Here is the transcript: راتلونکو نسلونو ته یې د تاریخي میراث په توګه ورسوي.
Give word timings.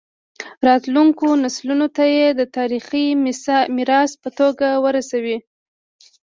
راتلونکو 0.67 1.25
نسلونو 1.43 1.87
ته 1.95 2.03
یې 2.15 2.27
د 2.39 2.41
تاریخي 2.57 3.05
میراث 3.77 4.11
په 4.21 4.29
توګه 4.39 4.67
ورسوي. 4.85 5.37